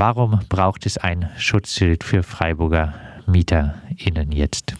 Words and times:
Warum 0.00 0.40
braucht 0.48 0.86
es 0.86 0.96
ein 0.96 1.28
Schutzschild 1.36 2.04
für 2.04 2.22
Freiburger 2.22 2.94
MieterInnen 3.26 4.32
jetzt? 4.32 4.72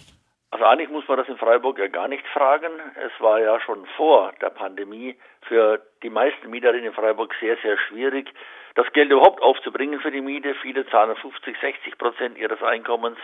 Also 0.50 0.64
eigentlich 0.64 0.88
muss 0.88 1.06
man 1.08 1.18
das 1.18 1.28
in 1.28 1.36
Freiburg 1.36 1.78
ja 1.78 1.88
gar 1.88 2.08
nicht 2.08 2.26
fragen. 2.28 2.72
Es 2.96 3.12
war 3.21 3.38
ja 3.38 3.61
schon 3.61 3.85
vor 3.98 4.33
der 4.41 4.48
Pandemie 4.48 5.19
für 5.43 5.83
die 6.03 6.09
meisten 6.09 6.48
Mieterinnen 6.48 6.87
in 6.87 6.95
Freiburg 6.95 7.35
sehr, 7.38 7.59
sehr 7.59 7.77
schwierig, 7.77 8.33
das 8.77 8.91
Geld 8.95 9.11
überhaupt 9.11 9.43
aufzubringen 9.43 10.01
für 10.01 10.11
die 10.11 10.22
Miete. 10.22 10.54
Viele 10.62 10.87
zahlen 10.87 11.14
50, 11.14 11.55
60 11.61 11.98
Prozent 11.98 12.39
ihres 12.39 12.62
Einkommens 12.62 13.18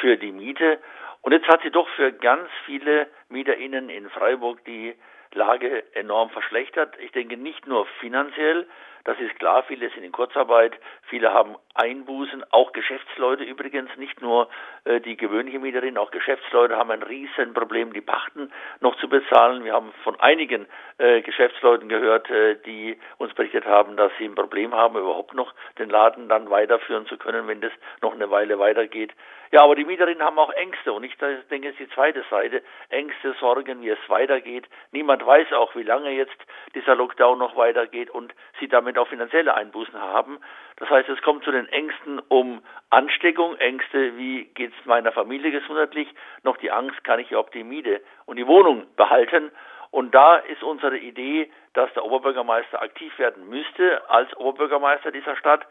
für 0.00 0.16
die 0.16 0.32
Miete. 0.32 0.80
Und 1.22 1.30
jetzt 1.30 1.46
hat 1.46 1.62
sie 1.62 1.70
doch 1.70 1.88
für 1.90 2.10
ganz 2.10 2.48
viele 2.64 3.06
MieterInnen 3.28 3.88
in 3.88 4.10
Freiburg 4.10 4.64
die 4.64 4.96
Lage 5.32 5.84
enorm 5.94 6.30
verschlechtert. 6.30 6.98
Ich 6.98 7.12
denke 7.12 7.36
nicht 7.36 7.68
nur 7.68 7.86
finanziell, 8.00 8.66
das 9.06 9.20
ist 9.20 9.38
klar, 9.38 9.62
viele 9.62 9.88
sind 9.90 10.02
in 10.02 10.10
Kurzarbeit, 10.10 10.72
viele 11.02 11.32
haben 11.32 11.54
Einbußen, 11.74 12.42
auch 12.50 12.72
Geschäftsleute 12.72 13.44
übrigens, 13.44 13.88
nicht 13.96 14.20
nur 14.20 14.48
äh, 14.84 15.00
die 15.00 15.16
gewöhnliche 15.16 15.60
Mieterin, 15.60 15.96
auch 15.96 16.10
Geschäftsleute 16.10 16.76
haben 16.76 16.90
ein 16.90 17.04
Riesenproblem, 17.04 17.92
die 17.92 18.00
Pachten 18.00 18.50
noch 18.80 18.96
zu 18.96 19.08
bezahlen. 19.08 19.64
Wir 19.64 19.74
haben 19.74 19.92
von 20.02 20.18
einigen 20.18 20.66
äh, 20.98 21.22
Geschäftsleuten 21.22 21.88
gehört, 21.88 22.28
äh, 22.30 22.56
die 22.66 22.98
uns 23.18 23.32
berichtet 23.34 23.64
haben, 23.64 23.96
dass 23.96 24.10
sie 24.18 24.24
ein 24.24 24.34
Problem 24.34 24.74
haben, 24.74 24.96
überhaupt 24.96 25.34
noch 25.34 25.54
den 25.78 25.88
Laden 25.88 26.28
dann 26.28 26.50
weiterführen 26.50 27.06
zu 27.06 27.16
können, 27.16 27.46
wenn 27.46 27.60
das 27.60 27.72
noch 28.02 28.14
eine 28.14 28.28
Weile 28.30 28.58
weitergeht. 28.58 29.12
Ja, 29.52 29.62
aber 29.62 29.76
die 29.76 29.84
Mieterinnen 29.84 30.22
haben 30.22 30.38
auch 30.38 30.50
Ängste 30.50 30.92
und 30.92 31.04
ich 31.04 31.16
denke, 31.16 31.68
es 31.68 31.74
ist 31.74 31.80
die 31.80 31.94
zweite 31.94 32.24
Seite. 32.30 32.62
Ängste, 32.88 33.34
Sorgen, 33.38 33.80
wie 33.82 33.90
es 33.90 34.08
weitergeht. 34.08 34.64
Niemand 34.90 35.24
weiß 35.24 35.52
auch, 35.52 35.74
wie 35.76 35.84
lange 35.84 36.10
jetzt 36.10 36.36
dieser 36.74 36.96
Lockdown 36.96 37.38
noch 37.38 37.56
weitergeht 37.56 38.10
und 38.10 38.34
sie 38.58 38.68
damit 38.68 38.95
auch 38.98 39.08
finanzielle 39.08 39.54
Einbußen 39.54 40.00
haben. 40.00 40.38
Das 40.76 40.90
heißt, 40.90 41.08
es 41.08 41.22
kommt 41.22 41.44
zu 41.44 41.50
den 41.50 41.68
Ängsten 41.68 42.20
um 42.28 42.62
Ansteckung, 42.90 43.56
Ängste, 43.56 44.16
wie 44.16 44.44
geht 44.54 44.72
es 44.78 44.86
meiner 44.86 45.12
Familie 45.12 45.50
gesundheitlich, 45.50 46.08
noch 46.42 46.56
die 46.56 46.70
Angst, 46.70 47.02
kann 47.04 47.20
ich 47.20 47.30
überhaupt 47.30 47.54
die 47.54 47.64
Miete 47.64 48.00
und 48.26 48.36
die 48.36 48.46
Wohnung 48.46 48.86
behalten. 48.96 49.50
Und 49.90 50.14
da 50.14 50.36
ist 50.36 50.62
unsere 50.62 50.98
Idee, 50.98 51.50
dass 51.72 51.92
der 51.94 52.04
Oberbürgermeister 52.04 52.82
aktiv 52.82 53.18
werden 53.18 53.48
müsste 53.48 54.08
als 54.10 54.34
Oberbürgermeister 54.36 55.10
dieser 55.10 55.36
Stadt 55.36 55.66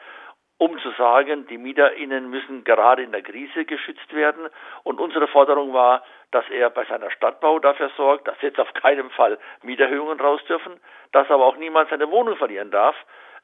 um 0.57 0.79
zu 0.79 0.91
sagen, 0.91 1.47
die 1.47 1.57
MieterInnen 1.57 2.29
müssen 2.29 2.63
gerade 2.63 3.03
in 3.03 3.11
der 3.11 3.21
Krise 3.21 3.65
geschützt 3.65 4.13
werden. 4.13 4.47
Und 4.83 4.99
unsere 5.01 5.27
Forderung 5.27 5.73
war, 5.73 6.03
dass 6.31 6.45
er 6.49 6.69
bei 6.69 6.85
seiner 6.85 7.11
Stadtbau 7.11 7.59
dafür 7.59 7.89
sorgt, 7.97 8.27
dass 8.27 8.41
jetzt 8.41 8.59
auf 8.59 8.73
keinen 8.73 9.09
Fall 9.11 9.37
Mieterhöhungen 9.63 10.19
raus 10.19 10.41
dürfen, 10.47 10.79
dass 11.11 11.29
aber 11.29 11.45
auch 11.45 11.57
niemand 11.57 11.89
seine 11.89 12.09
Wohnung 12.09 12.37
verlieren 12.37 12.71
darf, 12.71 12.95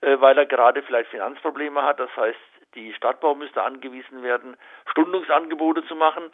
äh, 0.02 0.20
weil 0.22 0.38
er 0.38 0.46
gerade 0.46 0.84
vielleicht 0.84 1.10
Finanzprobleme 1.10 1.84
hat. 1.84 2.00
Das 2.00 2.16
heißt, 2.16 2.40
die 2.76 2.94
Stadtbau 2.94 3.36
müsste 3.36 3.62
angewiesen 3.62 4.24
werden, 4.24 4.56
Stundungsangebote 4.90 5.86
zu 5.88 5.96
machen. 5.96 6.32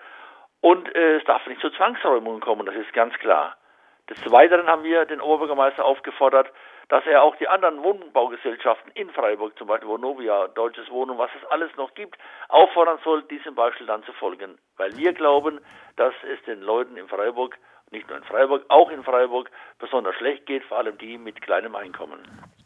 Und 0.62 0.94
äh, 0.96 1.18
es 1.18 1.24
darf 1.26 1.46
nicht 1.48 1.62
zu 1.62 1.72
Zwangsräumungen 1.72 2.42
kommen, 2.42 2.66
das 2.66 2.76
ist 2.76 2.94
ganz 2.94 3.14
klar. 3.16 3.58
Des 4.10 4.32
Weiteren 4.32 4.68
haben 4.68 4.84
wir 4.84 5.06
den 5.06 5.20
Oberbürgermeister 5.20 5.84
aufgefordert, 5.84 6.48
dass 6.90 7.06
er 7.06 7.24
auch 7.24 7.36
die 7.36 7.48
anderen 7.48 7.84
Wohnbaugesellschaften 7.84 8.92
in 8.94 9.10
Freiburg, 9.10 9.58
zum 9.58 9.68
Beispiel 9.68 9.90
Vonovia, 9.90 10.48
Deutsches 10.48 10.90
Wohnen, 10.90 11.18
was 11.18 11.30
es 11.36 11.46
alles 11.50 11.70
noch 11.76 11.94
gibt, 11.94 12.18
auffordern 12.48 13.00
soll, 13.04 13.24
diesem 13.24 13.56
Beispiel 13.56 13.86
dann 13.86 14.04
zu 14.04 14.14
folgen. 14.14 14.58
Weil 14.78 14.96
wir 14.96 15.12
glauben, 15.14 15.60
dass 15.98 16.14
es 16.24 16.42
den 16.46 16.62
Leuten 16.62 16.96
in 16.96 17.10
Freiburg, 17.10 17.58
nicht 17.92 18.08
nur 18.08 18.18
in 18.18 18.24
Freiburg, 18.24 18.64
auch 18.70 18.90
in 18.90 19.04
Freiburg 19.04 19.52
besonders 19.80 20.16
schlecht 20.16 20.46
geht, 20.46 20.64
vor 20.64 20.78
allem 20.78 20.98
die 20.98 21.18
mit 21.18 21.42
kleinem 21.42 21.76
Einkommen. 21.76 22.20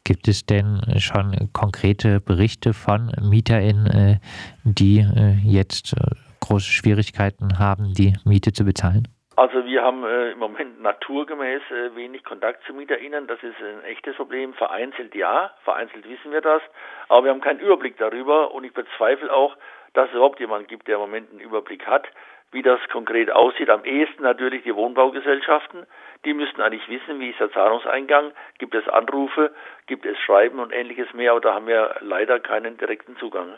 Gibt 0.03 0.27
es 0.27 0.45
denn 0.45 0.81
schon 0.99 1.49
konkrete 1.53 2.19
Berichte 2.19 2.73
von 2.73 3.11
MieterInnen, 3.21 3.87
äh, 3.87 4.19
die 4.63 4.99
äh, 4.99 5.37
jetzt 5.43 5.93
äh, 5.93 6.15
große 6.41 6.69
Schwierigkeiten 6.69 7.57
haben, 7.57 7.93
die 7.93 8.13
Miete 8.25 8.51
zu 8.51 8.63
bezahlen? 8.63 9.07
Also 9.37 9.65
wir 9.65 9.81
haben 9.81 10.03
äh, 10.03 10.31
im 10.31 10.39
Moment 10.39 10.81
naturgemäß 10.81 11.61
äh, 11.71 11.95
wenig 11.95 12.25
Kontakt 12.25 12.65
zu 12.65 12.73
MieterInnen. 12.73 13.27
Das 13.27 13.41
ist 13.41 13.55
ein 13.61 13.83
echtes 13.85 14.17
Problem. 14.17 14.53
Vereinzelt 14.53 15.15
ja, 15.15 15.51
vereinzelt 15.63 16.07
wissen 16.07 16.33
wir 16.33 16.41
das, 16.41 16.61
aber 17.07 17.23
wir 17.23 17.31
haben 17.31 17.39
keinen 17.39 17.61
Überblick 17.61 17.97
darüber 17.97 18.53
und 18.53 18.65
ich 18.65 18.73
bezweifle 18.73 19.33
auch, 19.33 19.55
dass 19.93 20.09
es 20.09 20.15
überhaupt 20.15 20.41
jemand 20.41 20.67
gibt, 20.67 20.87
der 20.87 20.95
im 20.95 21.01
Moment 21.01 21.31
einen 21.31 21.39
Überblick 21.39 21.87
hat, 21.87 22.07
wie 22.51 22.61
das 22.61 22.81
konkret 22.91 23.31
aussieht. 23.31 23.69
Am 23.69 23.85
ehesten 23.85 24.23
natürlich 24.23 24.63
die 24.63 24.75
Wohnbaugesellschaften. 24.75 25.85
Die 26.25 26.33
müssten 26.33 26.61
eigentlich 26.61 26.89
wissen, 26.89 27.21
wie 27.21 27.29
ist 27.29 27.39
der 27.39 27.51
Zahlungseingang, 27.51 28.33
gibt 28.57 28.75
es 28.75 28.87
Anrufe, 28.89 29.53
gibt 29.87 30.05
es 30.05 30.17
Schreiben 30.19 30.59
und 30.59 30.73
ähnliches 30.73 31.13
mehr, 31.13 31.31
aber 31.31 31.41
da 31.41 31.53
haben 31.53 31.67
wir 31.67 31.95
leider 32.01 32.39
keinen 32.41 32.77
direkten 32.77 33.15
Zugang 33.15 33.57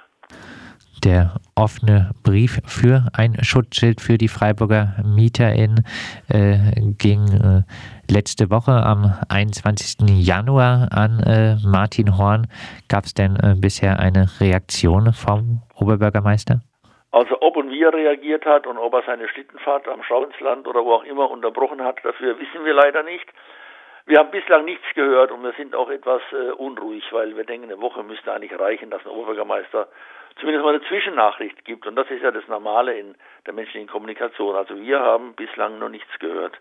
der 1.04 1.36
offene 1.56 2.12
Brief 2.24 2.62
für 2.66 3.08
ein 3.14 3.36
Schutzschild 3.44 4.02
für 4.02 4.18
die 4.18 4.28
Freiburger 4.28 4.96
MieterInnen 5.04 5.86
äh, 6.30 6.58
ging 6.98 7.28
äh, 7.28 7.64
letzte 8.12 8.50
Woche 8.50 8.72
am 8.72 9.14
21. 9.30 10.10
Januar 10.10 10.90
an 10.92 11.20
äh, 11.20 11.56
Martin 11.66 12.18
Horn. 12.18 12.48
Gab 12.88 13.06
es 13.06 13.14
denn 13.14 13.36
äh, 13.36 13.56
bisher 13.60 14.00
eine 14.00 14.28
Reaktion 14.40 15.14
vom 15.14 15.62
Oberbürgermeister? 15.76 16.62
Also 17.12 17.36
ob 17.42 17.58
und 17.58 17.70
wie 17.70 17.84
er 17.84 17.94
reagiert 17.94 18.46
hat 18.46 18.66
und 18.66 18.78
ob 18.78 18.94
er 18.94 19.04
seine 19.06 19.28
Schlittenfahrt 19.28 19.88
am 19.88 20.02
Schauinsland 20.04 20.68
oder 20.68 20.84
wo 20.84 20.94
auch 20.94 21.04
immer 21.04 21.30
unterbrochen 21.30 21.84
hat, 21.84 22.00
dafür 22.04 22.40
wissen 22.40 22.66
wir 22.66 22.74
leider 22.74 23.04
nicht. 23.04 23.28
Wir 24.06 24.20
haben 24.20 24.32
bislang 24.32 24.66
nichts 24.66 24.86
gehört 24.96 25.32
und 25.32 25.44
wir 25.44 25.54
sind 25.54 25.76
auch 25.76 25.90
etwas 25.90 26.22
äh, 26.34 26.52
unruhig, 26.52 27.04
weil 27.12 27.38
wir 27.38 27.46
denken, 27.46 27.72
eine 27.72 27.80
Woche 27.80 28.04
müsste 28.04 28.34
eigentlich 28.34 28.58
reichen, 28.60 28.90
dass 28.90 29.06
ein 29.06 29.12
Oberbürgermeister 29.12 29.88
zumindest 30.40 30.66
mal 30.66 30.76
eine 30.76 30.84
Zwischennachricht 30.88 31.64
gibt. 31.64 31.88
Und 31.88 31.96
das 31.96 32.10
ist 32.10 32.22
ja 32.22 32.32
das 32.32 32.46
Normale 32.50 32.98
in 32.98 33.16
der 33.46 33.54
menschlichen 33.54 33.88
Kommunikation. 33.88 34.56
Also 34.56 34.76
wir 34.78 35.00
haben 35.00 35.34
bislang 35.36 35.80
noch 35.80 35.90
nichts 35.90 36.20
gehört. 36.20 36.60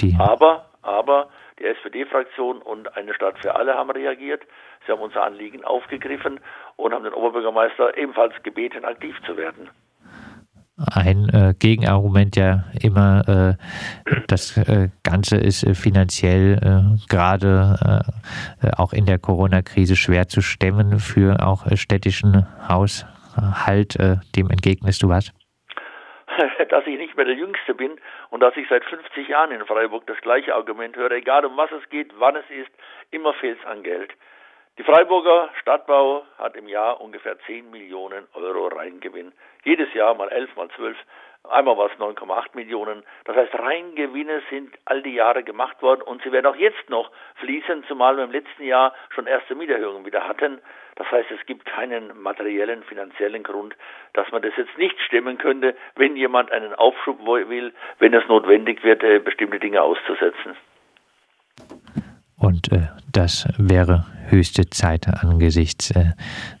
Die. 0.00 0.16
Aber, 0.18 0.70
aber 0.80 1.28
die 1.58 1.64
SPD-Fraktion 1.64 2.62
und 2.62 2.96
eine 2.96 3.12
Stadt 3.12 3.38
für 3.40 3.54
alle 3.54 3.74
haben 3.74 3.90
reagiert. 3.90 4.42
Sie 4.86 4.92
haben 4.92 5.02
unser 5.02 5.24
Anliegen 5.24 5.64
aufgegriffen 5.64 6.40
und 6.76 6.94
haben 6.94 7.04
den 7.04 7.12
Oberbürgermeister 7.12 7.98
ebenfalls 7.98 8.42
gebeten, 8.42 8.86
aktiv 8.86 9.14
zu 9.26 9.36
werden 9.36 9.68
ein 10.90 11.28
äh, 11.28 11.54
Gegenargument 11.58 12.36
ja 12.36 12.64
immer, 12.80 13.56
äh, 14.06 14.14
das 14.28 14.56
äh, 14.56 14.88
Ganze 15.02 15.36
ist 15.36 15.64
äh, 15.64 15.74
finanziell 15.74 16.58
äh, 16.62 17.06
gerade 17.08 18.04
äh, 18.62 18.70
auch 18.76 18.92
in 18.92 19.06
der 19.06 19.18
Corona-Krise 19.18 19.96
schwer 19.96 20.28
zu 20.28 20.40
stemmen 20.40 20.98
für 20.98 21.44
auch 21.44 21.66
städtischen 21.74 22.46
Haushalt. 22.68 23.98
dem 24.36 24.50
entgegnest 24.50 25.02
du 25.02 25.08
was? 25.08 25.32
dass 26.68 26.86
ich 26.86 26.98
nicht 26.98 27.16
mehr 27.16 27.26
der 27.26 27.34
Jüngste 27.34 27.74
bin 27.74 27.98
und 28.30 28.40
dass 28.40 28.56
ich 28.56 28.68
seit 28.68 28.84
50 28.84 29.28
Jahren 29.28 29.50
in 29.50 29.64
Freiburg 29.66 30.06
das 30.06 30.20
gleiche 30.20 30.54
Argument 30.54 30.96
höre, 30.96 31.12
egal 31.12 31.44
um 31.44 31.56
was 31.56 31.70
es 31.72 31.88
geht, 31.90 32.10
wann 32.18 32.36
es 32.36 32.48
ist, 32.50 32.70
immer 33.10 33.34
fehlt 33.34 33.58
es 33.58 33.66
an 33.66 33.82
Geld. 33.82 34.12
Die 34.78 34.84
Freiburger 34.84 35.50
Stadtbau 35.60 36.24
hat 36.38 36.56
im 36.56 36.66
Jahr 36.66 36.98
ungefähr 37.02 37.38
10 37.40 37.70
Millionen 37.70 38.26
Euro 38.32 38.68
Reingewinn. 38.68 39.32
Jedes 39.64 39.92
Jahr 39.92 40.14
mal 40.14 40.30
11, 40.30 40.56
mal 40.56 40.70
12, 40.70 40.96
einmal 41.50 41.76
war 41.76 41.90
es 41.92 41.98
9,8 41.98 42.54
Millionen. 42.54 43.02
Das 43.24 43.36
heißt, 43.36 43.54
Reingewinne 43.54 44.40
sind 44.48 44.72
all 44.86 45.02
die 45.02 45.12
Jahre 45.12 45.42
gemacht 45.42 45.82
worden 45.82 46.00
und 46.00 46.22
sie 46.22 46.32
werden 46.32 46.46
auch 46.46 46.56
jetzt 46.56 46.88
noch 46.88 47.10
fließen, 47.34 47.84
zumal 47.86 48.16
wir 48.16 48.24
im 48.24 48.32
letzten 48.32 48.62
Jahr 48.62 48.94
schon 49.10 49.26
erste 49.26 49.54
Mieterhöhungen 49.54 50.06
wieder 50.06 50.26
hatten. 50.26 50.58
Das 50.94 51.10
heißt, 51.10 51.30
es 51.30 51.44
gibt 51.44 51.66
keinen 51.66 52.18
materiellen, 52.22 52.82
finanziellen 52.84 53.42
Grund, 53.42 53.76
dass 54.14 54.32
man 54.32 54.40
das 54.40 54.56
jetzt 54.56 54.78
nicht 54.78 54.98
stemmen 55.02 55.36
könnte, 55.36 55.76
wenn 55.96 56.16
jemand 56.16 56.50
einen 56.50 56.74
Aufschub 56.74 57.18
will, 57.26 57.74
wenn 57.98 58.14
es 58.14 58.26
notwendig 58.26 58.82
wird, 58.82 59.02
äh, 59.02 59.18
bestimmte 59.18 59.58
Dinge 59.58 59.82
auszusetzen. 59.82 60.56
Und 62.42 62.72
äh, 62.72 62.88
das 63.12 63.46
wäre 63.56 64.04
höchste 64.26 64.68
Zeit 64.68 65.06
angesichts 65.06 65.92
äh, 65.92 66.10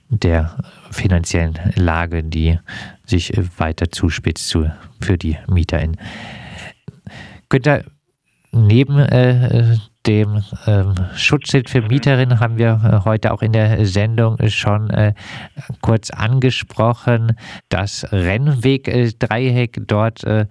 der 0.08 0.56
finanziellen 0.92 1.58
Lage, 1.74 2.22
die 2.22 2.60
sich 3.04 3.36
äh, 3.36 3.42
weiter 3.58 3.90
zuspitzt 3.90 4.46
zu, 4.46 4.70
für 5.00 5.18
die 5.18 5.36
MieterInnen. 5.48 5.96
Günther, 7.48 7.84
neben 8.52 8.96
dem 10.06 10.42
ähm, 10.66 10.94
Schutzschild 11.14 11.70
für 11.70 11.82
Mieterinnen 11.82 12.40
haben 12.40 12.58
wir 12.58 12.80
äh, 12.84 13.04
heute 13.04 13.32
auch 13.32 13.42
in 13.42 13.52
der 13.52 13.84
Sendung 13.86 14.36
schon 14.48 14.90
äh, 14.90 15.14
kurz 15.80 16.10
angesprochen. 16.10 17.36
Das 17.68 18.06
Rennweg-Dreieck 18.10 19.76
äh, 19.76 19.80
dort 19.86 20.24
äh, 20.24 20.46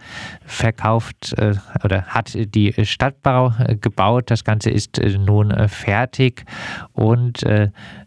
verkauft 0.46 1.34
äh, 1.38 1.56
oder 1.84 2.04
hat 2.06 2.32
die 2.34 2.74
Stadtbau 2.86 3.54
äh, 3.60 3.76
gebaut. 3.76 4.32
Das 4.32 4.44
Ganze 4.44 4.70
ist 4.70 5.02
nun 5.02 5.54
fertig 5.68 6.46
und 6.94 7.46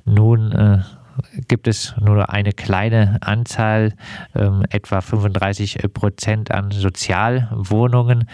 nun 0.04 0.84
gibt 1.48 1.68
es 1.68 1.94
nur 2.00 2.30
eine 2.30 2.52
kleine 2.52 3.18
Anzahl, 3.20 3.94
ähm, 4.34 4.64
etwa 4.70 5.00
35 5.00 5.78
Prozent 5.92 6.50
an 6.50 6.70
Sozialwohnungen 6.70 8.28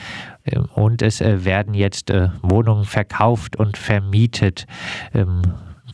ähm, 0.44 0.66
und 0.74 1.02
es 1.02 1.20
äh, 1.20 1.44
werden 1.44 1.74
jetzt 1.74 2.10
äh, 2.10 2.28
Wohnungen 2.42 2.84
verkauft 2.84 3.56
und 3.56 3.76
vermietet. 3.76 4.66
Ähm, 5.14 5.42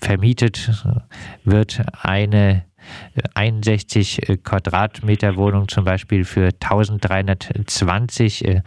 vermietet 0.00 0.84
wird 1.44 1.82
eine 2.02 2.64
61 3.34 4.40
Quadratmeter 4.42 5.36
Wohnung 5.36 5.68
zum 5.68 5.84
Beispiel 5.84 6.24
für 6.24 6.50
1320 6.60 8.62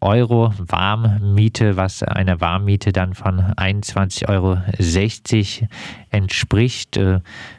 Euro 0.00 0.54
Warmmiete, 0.58 1.76
was 1.76 2.02
einer 2.02 2.40
Warmmiete 2.40 2.92
dann 2.92 3.12
von 3.14 3.40
21,60 3.40 4.28
Euro 4.28 4.58
entspricht. 6.10 6.98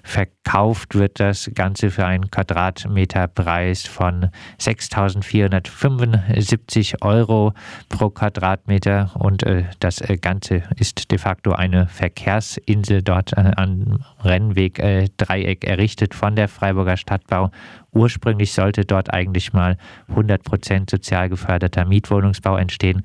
Verkauft 0.03 0.95
wird 0.95 1.19
das 1.19 1.51
Ganze 1.53 1.89
für 1.89 2.05
einen 2.05 2.31
Quadratmeterpreis 2.31 3.87
von 3.87 4.29
6.475 4.59 7.01
Euro 7.01 7.53
pro 7.89 8.09
Quadratmeter 8.09 9.11
und 9.15 9.43
das 9.79 10.01
Ganze 10.21 10.63
ist 10.77 11.11
de 11.11 11.17
facto 11.17 11.53
eine 11.53 11.87
Verkehrsinsel 11.87 13.01
dort 13.01 13.33
äh, 13.33 13.51
am 13.55 14.03
Rennweg 14.23 14.79
äh, 14.79 15.09
Dreieck 15.17 15.65
errichtet 15.71 16.13
von 16.13 16.35
der 16.35 16.47
Freiburger 16.47 16.97
Stadtbau. 16.97 17.49
Ursprünglich 17.93 18.53
sollte 18.53 18.85
dort 18.85 19.13
eigentlich 19.13 19.53
mal 19.53 19.77
100% 20.15 20.89
sozial 20.89 21.29
geförderter 21.29 21.85
Mietwohnungsbau 21.85 22.57
entstehen. 22.57 23.03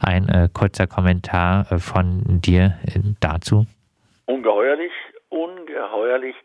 Ein 0.00 0.28
äh, 0.28 0.48
kurzer 0.52 0.86
Kommentar 0.86 1.70
äh, 1.70 1.78
von 1.78 2.22
dir 2.26 2.78
äh, 2.86 3.00
dazu. 3.20 3.66
Ungeheuerlich, 4.26 4.92
ungeheuerlich. 5.30 6.36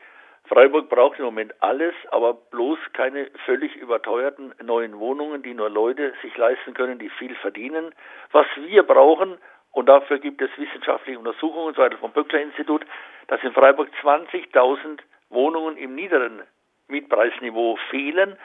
Freiburg 0.46 0.90
braucht 0.90 1.20
im 1.20 1.26
Moment 1.26 1.54
alles, 1.62 1.94
aber 2.12 2.34
bloß 2.34 2.78
keine 2.94 3.28
völlig 3.46 3.76
überteuerten 3.76 4.54
neuen 4.64 5.00
Wohnungen, 5.00 5.42
die 5.42 5.54
nur 5.54 5.70
Leute 5.70 6.14
sich 6.22 6.36
leisten 6.38 6.74
können, 6.74 7.00
die 7.00 7.10
viel 7.10 7.34
verdienen. 7.36 7.92
Was 8.32 8.46
wir 8.58 8.84
brauchen, 8.84 9.38
und 9.74 9.90
dafür 9.90 10.20
gibt 10.20 10.42
es 10.42 10.52
wissenschaftliche 10.58 11.18
Untersuchungen, 11.18 11.74
so 11.74 11.84
vom 12.00 12.12
Böckler-Institut, 12.12 12.86
dass 13.28 13.44
in 13.44 13.54
Freiburg 13.54 13.90
20.000 14.02 15.00
Wohnungen 15.34 15.78
im 15.78 15.96
niederen 15.96 16.42
Mietpreisniveau 16.88 17.78
fehlen. 17.90 18.38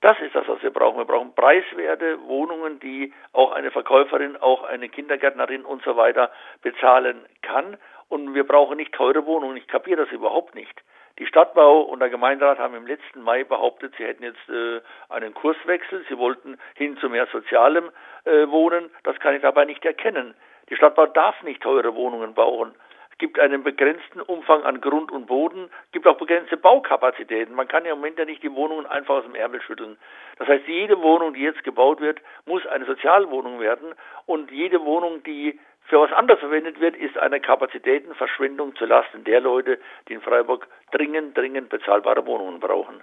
Das 0.00 0.20
ist 0.20 0.34
das, 0.34 0.46
was 0.46 0.62
wir 0.62 0.70
brauchen. 0.70 0.98
Wir 0.98 1.04
brauchen 1.06 1.34
preiswerte 1.34 2.20
Wohnungen, 2.26 2.78
die 2.80 3.12
auch 3.32 3.52
eine 3.52 3.70
Verkäuferin, 3.70 4.36
auch 4.36 4.64
eine 4.64 4.88
Kindergärtnerin 4.88 5.64
und 5.64 5.82
so 5.82 5.96
weiter 5.96 6.30
bezahlen 6.62 7.24
kann. 7.42 7.76
Und 8.08 8.34
wir 8.34 8.46
brauchen 8.46 8.76
nicht 8.76 8.92
teure 8.92 9.26
Wohnungen. 9.26 9.56
Ich 9.56 9.66
kapiere 9.66 10.04
das 10.04 10.12
überhaupt 10.12 10.54
nicht. 10.54 10.82
Die 11.18 11.26
Stadtbau 11.26 11.80
und 11.80 12.00
der 12.00 12.10
Gemeinderat 12.10 12.58
haben 12.58 12.74
im 12.74 12.86
letzten 12.86 13.22
Mai 13.22 13.42
behauptet, 13.42 13.94
sie 13.96 14.04
hätten 14.04 14.22
jetzt 14.22 14.48
äh, 14.50 14.80
einen 15.08 15.32
Kurswechsel. 15.32 16.04
Sie 16.10 16.18
wollten 16.18 16.58
hin 16.74 16.98
zu 16.98 17.08
mehr 17.08 17.26
sozialem 17.32 17.90
äh, 18.24 18.48
Wohnen. 18.48 18.90
Das 19.02 19.18
kann 19.18 19.34
ich 19.34 19.40
dabei 19.40 19.64
nicht 19.64 19.84
erkennen. 19.84 20.34
Die 20.68 20.76
Stadtbau 20.76 21.06
darf 21.06 21.42
nicht 21.42 21.62
teure 21.62 21.94
Wohnungen 21.94 22.34
bauen. 22.34 22.74
Gibt 23.18 23.38
einen 23.38 23.62
begrenzten 23.62 24.20
Umfang 24.20 24.62
an 24.64 24.80
Grund 24.80 25.10
und 25.10 25.26
Boden, 25.26 25.70
gibt 25.92 26.06
auch 26.06 26.18
begrenzte 26.18 26.56
Baukapazitäten. 26.56 27.54
Man 27.54 27.66
kann 27.66 27.84
ja 27.84 27.92
im 27.92 27.98
Moment 27.98 28.18
ja 28.18 28.26
nicht 28.26 28.42
die 28.42 28.52
Wohnungen 28.52 28.84
einfach 28.86 29.16
aus 29.16 29.24
dem 29.24 29.34
Ärmel 29.34 29.62
schütteln. 29.62 29.96
Das 30.38 30.48
heißt, 30.48 30.66
jede 30.66 31.00
Wohnung, 31.00 31.32
die 31.32 31.40
jetzt 31.40 31.64
gebaut 31.64 32.00
wird, 32.00 32.20
muss 32.44 32.66
eine 32.66 32.84
Sozialwohnung 32.84 33.58
werden 33.60 33.94
und 34.26 34.50
jede 34.50 34.84
Wohnung, 34.84 35.22
die 35.22 35.58
für 35.86 36.00
was 36.00 36.12
anderes 36.12 36.40
verwendet 36.40 36.80
wird, 36.80 36.96
ist 36.96 37.16
eine 37.16 37.40
Kapazitätenverschwendung 37.40 38.74
zulasten 38.74 39.24
der 39.24 39.40
Leute, 39.40 39.78
die 40.08 40.14
in 40.14 40.20
Freiburg 40.20 40.66
dringend, 40.90 41.36
dringend 41.36 41.68
bezahlbare 41.68 42.26
Wohnungen 42.26 42.60
brauchen. 42.60 43.02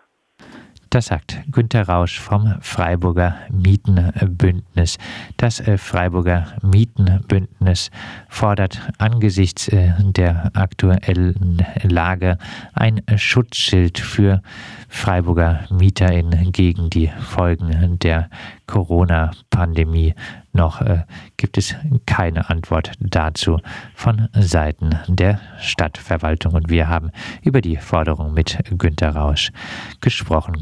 Das 0.93 1.07
sagt 1.07 1.39
Günter 1.51 1.87
Rausch 1.87 2.19
vom 2.19 2.53
Freiburger 2.61 3.35
Mietenbündnis. 3.49 4.99
Das 5.37 5.59
äh, 5.59 5.79
Freiburger 5.79 6.53
Mietenbündnis 6.61 7.89
fordert 8.29 8.79
angesichts 8.99 9.69
äh, 9.69 9.93
der 9.99 10.51
aktuellen 10.53 11.65
Lage 11.81 12.37
ein 12.75 13.01
Schutzschild 13.15 13.97
für 13.97 14.43
Freiburger 14.87 15.61
MieterInnen 15.71 16.51
gegen 16.51 16.91
die 16.91 17.07
Folgen 17.07 17.97
der 17.97 18.29
Corona-Pandemie. 18.67 20.13
Noch 20.51 20.81
äh, 20.81 21.05
gibt 21.37 21.57
es 21.57 21.75
keine 22.05 22.51
Antwort 22.51 22.91
dazu 22.99 23.59
von 23.95 24.29
Seiten 24.33 24.99
der 25.07 25.39
Stadtverwaltung. 25.59 26.53
Und 26.53 26.69
wir 26.69 26.87
haben 26.87 27.09
über 27.41 27.61
die 27.61 27.77
Forderung 27.77 28.35
mit 28.35 28.59
Günter 28.77 29.15
Rausch 29.15 29.51
gesprochen. 29.99 30.61